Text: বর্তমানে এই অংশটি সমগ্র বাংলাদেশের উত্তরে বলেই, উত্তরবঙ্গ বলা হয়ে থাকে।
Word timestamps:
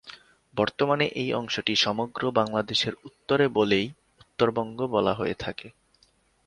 বর্তমানে 0.55 1.05
এই 1.13 1.29
অংশটি 1.33 1.73
সমগ্র 1.75 2.21
বাংলাদেশের 2.31 2.93
উত্তরে 3.03 3.45
বলেই, 3.47 3.85
উত্তরবঙ্গ 4.19 4.79
বলা 4.87 5.13
হয়ে 5.13 5.35
থাকে। 5.39 5.67